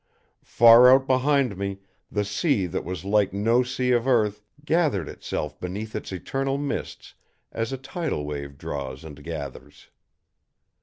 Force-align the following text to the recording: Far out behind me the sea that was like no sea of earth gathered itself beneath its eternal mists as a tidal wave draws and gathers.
Far 0.47 0.91
out 0.91 1.05
behind 1.05 1.57
me 1.57 1.81
the 2.11 2.25
sea 2.25 2.65
that 2.65 2.83
was 2.83 3.05
like 3.05 3.33
no 3.33 3.61
sea 3.61 3.91
of 3.91 4.07
earth 4.07 4.41
gathered 4.65 5.07
itself 5.07 5.59
beneath 5.59 5.95
its 5.95 6.11
eternal 6.11 6.57
mists 6.57 7.13
as 7.51 7.71
a 7.71 7.77
tidal 7.77 8.25
wave 8.25 8.57
draws 8.57 9.03
and 9.03 9.23
gathers. 9.23 9.91